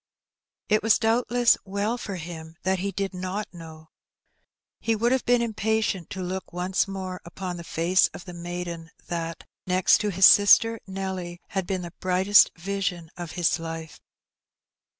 It 0.67 0.81
was 0.81 0.97
doubtless 0.97 1.59
well 1.63 1.95
for 1.95 2.15
him 2.15 2.55
that 2.63 2.79
he 2.79 2.91
did 2.91 3.13
not 3.13 3.53
know. 3.53 3.89
He 4.79 4.95
would 4.95 5.11
have 5.11 5.25
been 5.27 5.43
impatient 5.43 6.09
to 6.09 6.23
look 6.23 6.51
once 6.51 6.87
more 6.87 7.21
upon 7.23 7.57
the 7.57 7.63
face 7.63 8.07
of 8.07 8.25
the 8.25 8.33
maiden 8.33 8.89
that, 9.09 9.43
next 9.67 9.99
to 9.99 10.09
his 10.09 10.25
sister 10.25 10.79
Nelly, 10.87 11.39
had 11.49 11.67
been 11.67 11.83
the 11.83 11.93
brightest 11.99 12.49
vision 12.57 13.11
of 13.15 13.33
his 13.33 13.59
life. 13.59 13.99